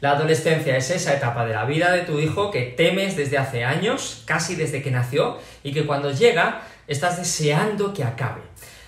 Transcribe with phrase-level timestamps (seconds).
[0.00, 3.64] La adolescencia es esa etapa de la vida de tu hijo que temes desde hace
[3.64, 8.40] años, casi desde que nació, y que cuando llega estás deseando que acabe.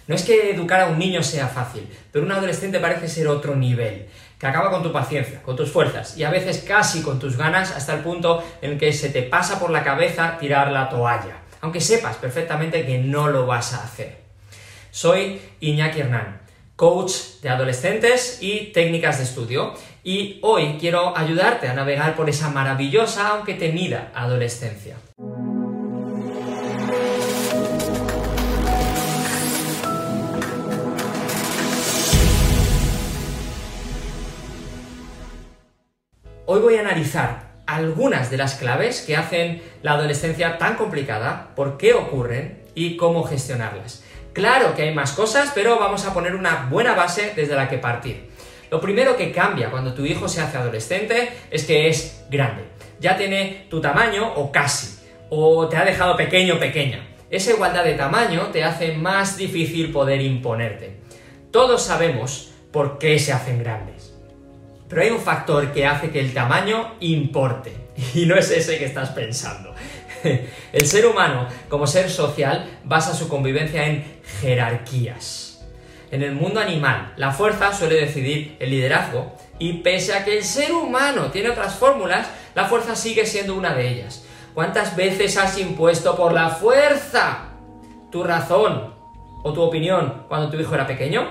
[0.07, 3.55] No es que educar a un niño sea fácil, pero un adolescente parece ser otro
[3.55, 7.37] nivel, que acaba con tu paciencia, con tus fuerzas y a veces casi con tus
[7.37, 11.43] ganas hasta el punto en que se te pasa por la cabeza tirar la toalla,
[11.61, 14.17] aunque sepas perfectamente que no lo vas a hacer.
[14.91, 16.41] Soy Iñaki Hernán,
[16.75, 19.75] coach de adolescentes y técnicas de estudio,
[20.05, 24.97] y hoy quiero ayudarte a navegar por esa maravillosa, aunque temida, adolescencia.
[36.47, 41.79] Hoy voy a analizar algunas de las claves que hacen la adolescencia tan complicada, por
[41.79, 44.03] qué ocurren y cómo gestionarlas.
[44.33, 47.79] Claro que hay más cosas, pero vamos a poner una buena base desde la que
[47.79, 48.32] partir.
[48.73, 52.63] Lo primero que cambia cuando tu hijo se hace adolescente es que es grande.
[53.01, 54.99] Ya tiene tu tamaño o casi,
[55.29, 57.07] o te ha dejado pequeño pequeña.
[57.29, 61.03] Esa igualdad de tamaño te hace más difícil poder imponerte.
[61.51, 64.15] Todos sabemos por qué se hacen grandes.
[64.89, 67.75] Pero hay un factor que hace que el tamaño importe,
[68.15, 69.75] y no es ese que estás pensando.
[70.73, 74.03] El ser humano, como ser social, basa su convivencia en
[74.41, 75.52] jerarquías.
[76.13, 80.45] En el mundo animal, la fuerza suele decidir el liderazgo y pese a que el
[80.45, 84.23] ser humano tiene otras fórmulas, la fuerza sigue siendo una de ellas.
[84.53, 87.49] ¿Cuántas veces has impuesto por la fuerza
[88.11, 88.93] tu razón
[89.43, 91.31] o tu opinión cuando tu hijo era pequeño?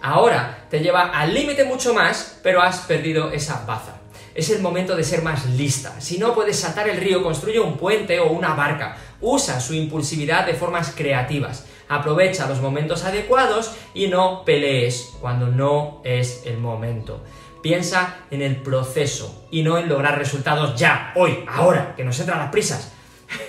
[0.00, 3.96] Ahora te lleva al límite mucho más, pero has perdido esa baza.
[4.32, 6.00] Es el momento de ser más lista.
[6.00, 8.96] Si no puedes saltar el río, construye un puente o una barca.
[9.20, 16.00] Usa su impulsividad de formas creativas aprovecha los momentos adecuados y no pelees cuando no
[16.04, 17.22] es el momento.
[17.62, 22.38] Piensa en el proceso y no en lograr resultados ya, hoy, ahora, que nos entran
[22.38, 22.92] las prisas.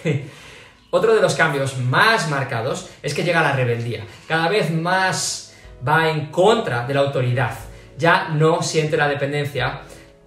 [0.89, 4.05] Otro de los cambios más marcados es que llega la rebeldía.
[4.27, 5.55] Cada vez más
[5.85, 7.57] va en contra de la autoridad.
[7.97, 9.81] Ya no siente la dependencia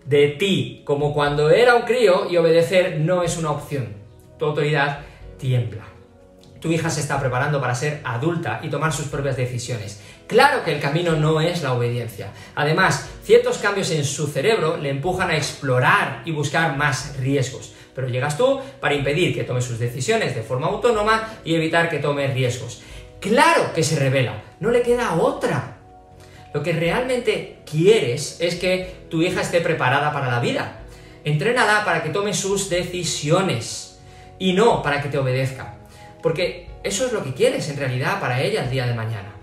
[0.05, 3.97] de ti como cuando era un crío y obedecer no es una opción.
[4.39, 5.01] Tu autoridad
[5.39, 5.98] tiembla
[6.61, 10.01] tu hija se está preparando para ser adulta y tomar sus propias decisiones.
[10.27, 12.33] Claro que el camino no es la obediencia.
[12.55, 17.73] Además, ciertos cambios en su cerebro le empujan a explorar y buscar más riesgos.
[17.95, 21.99] Pero llegas tú para impedir que tome sus decisiones de forma autónoma y evitar que
[21.99, 22.83] tome riesgos.
[23.21, 25.79] Claro que se revela, no le queda otra.
[26.55, 30.81] Lo que realmente quieres es que tu hija esté preparada para la vida.
[31.25, 33.99] Entrénala para que tome sus decisiones
[34.39, 35.78] y no para que te obedezca.
[36.23, 39.35] Porque eso es lo que quieres en realidad para ella el día de mañana.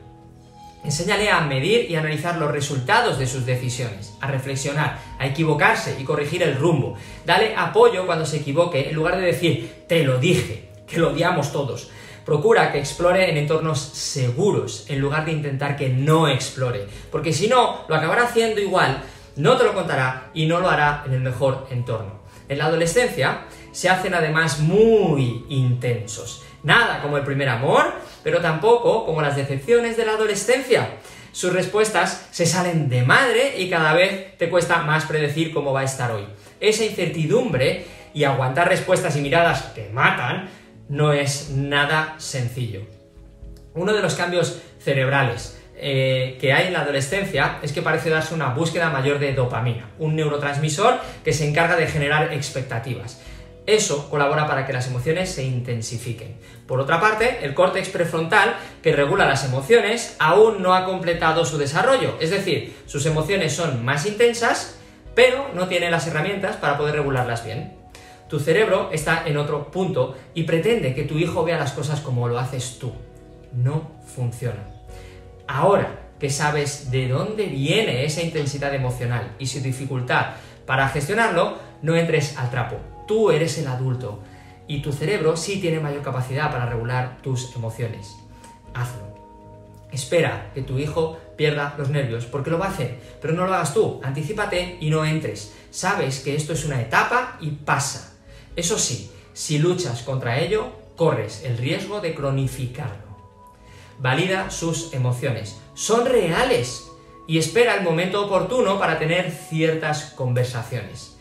[0.84, 6.04] Enséñale a medir y analizar los resultados de sus decisiones, a reflexionar, a equivocarse y
[6.04, 6.96] corregir el rumbo.
[7.26, 11.52] Dale apoyo cuando se equivoque en lugar de decir, te lo dije, que lo odiamos
[11.52, 11.90] todos.
[12.24, 17.48] Procura que explore en entornos seguros en lugar de intentar que no explore, porque si
[17.48, 19.02] no, lo acabará haciendo igual,
[19.38, 22.26] no te lo contará y no lo hará en el mejor entorno.
[22.48, 26.44] En la adolescencia se hacen además muy intensos.
[26.64, 27.94] Nada como el primer amor,
[28.24, 30.92] pero tampoco como las decepciones de la adolescencia.
[31.34, 35.82] Sus respuestas se salen de madre y cada vez te cuesta más predecir cómo va
[35.82, 36.24] a estar hoy.
[36.62, 40.48] Esa incertidumbre y aguantar respuestas y miradas que matan
[40.88, 42.84] no es nada sencillo.
[43.74, 48.34] Uno de los cambios cerebrales eh, que hay en la adolescencia es que parece darse
[48.34, 53.22] una búsqueda mayor de dopamina, un neurotransmisor que se encarga de generar expectativas.
[53.66, 56.38] Eso colabora para que las emociones se intensifiquen.
[56.68, 61.58] Por otra parte, el córtex prefrontal, que regula las emociones, aún no ha completado su
[61.58, 64.78] desarrollo, es decir, sus emociones son más intensas,
[65.16, 67.74] pero no tiene las herramientas para poder regularlas bien.
[68.30, 72.28] Tu cerebro está en otro punto y pretende que tu hijo vea las cosas como
[72.28, 72.94] lo haces tú.
[73.52, 74.64] No funciona.
[75.48, 80.34] Ahora que sabes de dónde viene esa intensidad emocional y su dificultad
[80.66, 84.20] para gestionarlo, no entres al trapo Tú eres el adulto
[84.68, 88.16] y tu cerebro sí tiene mayor capacidad para regular tus emociones.
[88.74, 89.16] Hazlo.
[89.92, 93.54] Espera que tu hijo pierda los nervios, porque lo va a hacer, pero no lo
[93.54, 94.02] hagas tú.
[94.04, 95.54] Anticípate y no entres.
[95.70, 98.14] Sabes que esto es una etapa y pasa.
[98.56, 103.06] Eso sí, si luchas contra ello, corres el riesgo de cronificarlo.
[104.00, 105.58] Valida sus emociones.
[105.74, 106.88] Son reales
[107.28, 111.15] y espera el momento oportuno para tener ciertas conversaciones.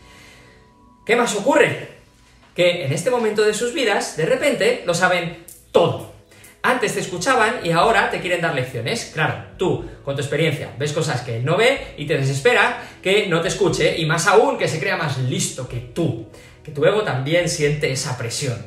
[1.05, 1.89] ¿Qué más ocurre?
[2.55, 6.13] Que en este momento de sus vidas, de repente, lo saben todo.
[6.63, 9.11] Antes te escuchaban y ahora te quieren dar lecciones.
[9.13, 13.27] Claro, tú, con tu experiencia, ves cosas que él no ve y te desespera que
[13.27, 16.27] no te escuche y más aún que se crea más listo que tú.
[16.63, 18.57] Que tu ego también siente esa presión.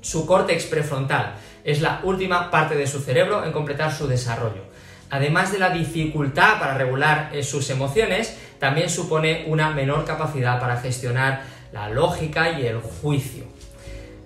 [0.00, 1.34] Su córtex prefrontal
[1.64, 4.62] es la última parte de su cerebro en completar su desarrollo.
[5.10, 10.76] Además de la dificultad para regular eh, sus emociones, también supone una menor capacidad para
[10.76, 11.42] gestionar
[11.72, 13.42] la lógica y el juicio.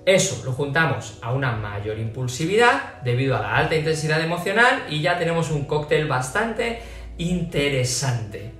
[0.04, 5.18] Eso lo juntamos a una mayor impulsividad debido a la alta intensidad emocional y ya
[5.18, 6.82] tenemos un cóctel bastante
[7.16, 8.52] interesante.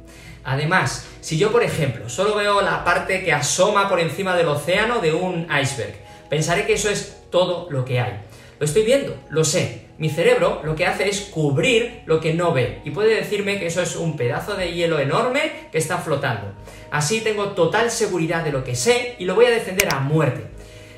[0.44, 5.00] Además, si yo por ejemplo solo veo la parte que asoma por encima del océano
[5.00, 5.94] de un iceberg,
[6.30, 8.14] pensaré que eso es todo lo que hay.
[8.58, 9.85] Lo estoy viendo, lo sé.
[9.98, 13.66] Mi cerebro lo que hace es cubrir lo que no ve y puede decirme que
[13.66, 16.52] eso es un pedazo de hielo enorme que está flotando.
[16.90, 20.56] Así tengo total seguridad de lo que sé y lo voy a defender a muerte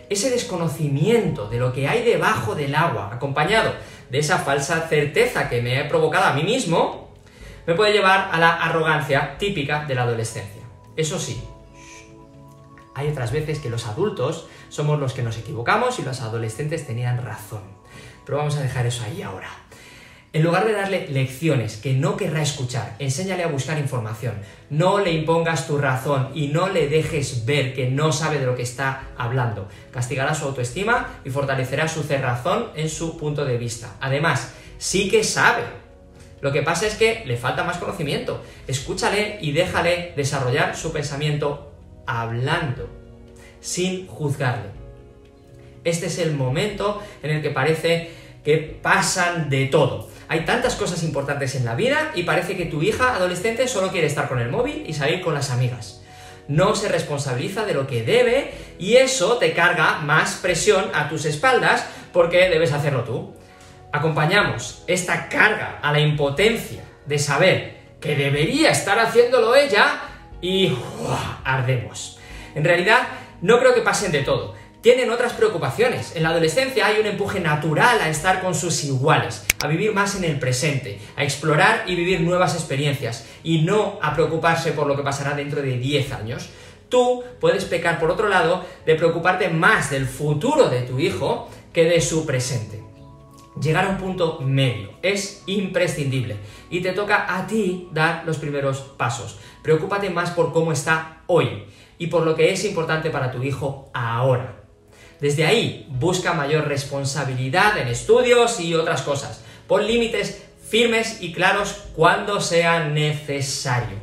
[0.08, 3.74] ese desconocimiento de lo que hay debajo del agua, acompañado
[4.10, 7.10] de esa falsa certeza que me he provocado a mí mismo,
[7.66, 10.62] me puede llevar a la arrogancia típica de la adolescencia.
[10.96, 11.42] Eso sí,
[12.94, 17.22] hay otras veces que los adultos somos los que nos equivocamos y los adolescentes tenían
[17.22, 17.77] razón.
[18.24, 19.48] Pero vamos a dejar eso ahí ahora.
[20.34, 24.34] En lugar de darle lecciones que no querrá escuchar, enséñale a buscar información.
[24.68, 28.54] No le impongas tu razón y no le dejes ver que no sabe de lo
[28.54, 29.68] que está hablando.
[29.90, 33.94] Castigará su autoestima y fortalecerá su cerrazón en su punto de vista.
[34.00, 35.62] Además, sí que sabe.
[36.42, 38.42] Lo que pasa es que le falta más conocimiento.
[38.66, 41.72] Escúchale y déjale desarrollar su pensamiento
[42.06, 42.86] hablando,
[43.60, 44.77] sin juzgarle.
[45.88, 48.11] Este es el momento en el que parece
[48.44, 50.08] que pasan de todo.
[50.29, 54.06] Hay tantas cosas importantes en la vida y parece que tu hija adolescente solo quiere
[54.06, 56.02] estar con el móvil y salir con las amigas.
[56.49, 61.25] No se responsabiliza de lo que debe y eso te carga más presión a tus
[61.25, 63.35] espaldas porque debes hacerlo tú.
[63.90, 70.00] Acompañamos esta carga a la impotencia de saber que debería estar haciéndolo ella
[70.43, 70.76] y
[71.44, 72.19] ardemos.
[72.55, 73.08] En realidad,
[73.40, 74.57] no creo que pasen de todo
[74.88, 76.17] tienen otras preocupaciones.
[76.17, 80.17] En la adolescencia hay un empuje natural a estar con sus iguales, a vivir más
[80.17, 84.96] en el presente, a explorar y vivir nuevas experiencias y no a preocuparse por lo
[84.96, 86.49] que pasará dentro de 10 años.
[86.88, 91.85] Tú puedes pecar, por otro lado, de preocuparte más del futuro de tu hijo que
[91.85, 92.82] de su presente.
[93.61, 96.37] Llegar a un punto medio es imprescindible
[96.70, 99.38] y te toca a ti dar los primeros pasos.
[99.62, 101.64] Preocúpate más por cómo está hoy
[101.99, 104.57] y por lo que es importante para tu hijo ahora.
[105.20, 109.42] Desde ahí, busca mayor responsabilidad en estudios y otras cosas.
[109.66, 113.96] Pon límites firmes y claros cuando sea necesario.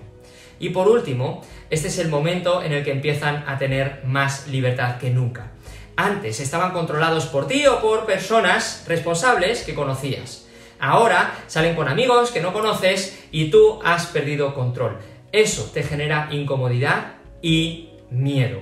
[0.60, 4.98] Y por último, este es el momento en el que empiezan a tener más libertad
[4.98, 5.52] que nunca.
[5.96, 10.46] Antes estaban controlados por ti o por personas responsables que conocías.
[10.80, 14.98] Ahora salen con amigos que no conoces y tú has perdido control.
[15.32, 18.60] Eso te genera incomodidad y miedo.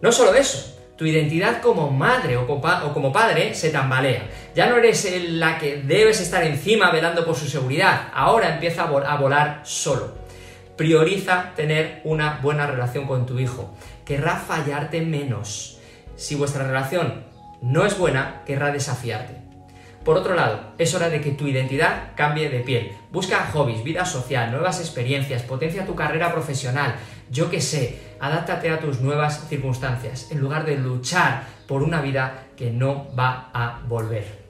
[0.00, 4.22] No solo eso, tu identidad como madre o como padre se tambalea.
[4.54, 9.16] Ya no eres la que debes estar encima velando por su seguridad, ahora empieza a
[9.16, 10.14] volar solo.
[10.76, 13.74] Prioriza tener una buena relación con tu hijo.
[14.04, 15.80] Querrá fallarte menos.
[16.14, 17.24] Si vuestra relación
[17.62, 19.42] no es buena, querrá desafiarte.
[20.04, 22.92] Por otro lado, es hora de que tu identidad cambie de piel.
[23.10, 26.94] Busca hobbies, vida social, nuevas experiencias, potencia tu carrera profesional.
[27.32, 32.48] Yo qué sé, adáptate a tus nuevas circunstancias en lugar de luchar por una vida
[32.58, 34.42] que no va a volver.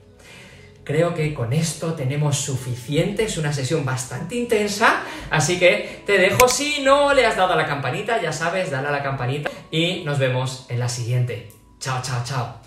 [0.83, 6.49] Creo que con esto tenemos suficiente, es una sesión bastante intensa, así que te dejo.
[6.49, 10.03] Si no le has dado a la campanita, ya sabes, dale a la campanita y
[10.03, 11.51] nos vemos en la siguiente.
[11.79, 12.62] Chao, chao, chao.